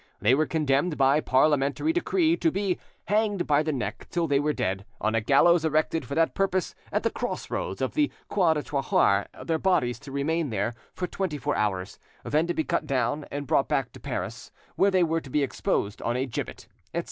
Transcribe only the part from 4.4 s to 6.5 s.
dead, on a gallows erected for that